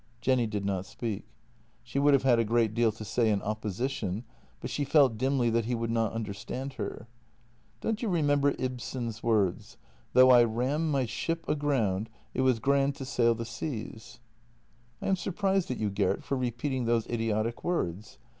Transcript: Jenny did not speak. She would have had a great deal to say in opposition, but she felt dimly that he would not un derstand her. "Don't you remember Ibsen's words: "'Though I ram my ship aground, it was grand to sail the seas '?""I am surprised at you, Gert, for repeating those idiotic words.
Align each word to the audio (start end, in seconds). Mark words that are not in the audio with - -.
Jenny 0.19 0.47
did 0.47 0.65
not 0.65 0.87
speak. 0.87 1.25
She 1.83 1.99
would 1.99 2.15
have 2.15 2.23
had 2.23 2.39
a 2.39 2.43
great 2.43 2.73
deal 2.73 2.91
to 2.91 3.05
say 3.05 3.29
in 3.29 3.39
opposition, 3.43 4.23
but 4.59 4.71
she 4.71 4.83
felt 4.83 5.15
dimly 5.15 5.51
that 5.51 5.65
he 5.65 5.75
would 5.75 5.91
not 5.91 6.13
un 6.13 6.25
derstand 6.25 6.73
her. 6.77 7.07
"Don't 7.81 8.01
you 8.01 8.09
remember 8.09 8.55
Ibsen's 8.57 9.21
words: 9.21 9.77
"'Though 10.13 10.31
I 10.31 10.43
ram 10.43 10.89
my 10.89 11.05
ship 11.05 11.47
aground, 11.47 12.09
it 12.33 12.41
was 12.41 12.57
grand 12.57 12.95
to 12.95 13.05
sail 13.05 13.35
the 13.35 13.45
seas 13.45 14.19
'?""I 15.03 15.07
am 15.07 15.15
surprised 15.17 15.69
at 15.69 15.77
you, 15.77 15.91
Gert, 15.91 16.23
for 16.23 16.35
repeating 16.35 16.85
those 16.85 17.05
idiotic 17.05 17.63
words. 17.63 18.17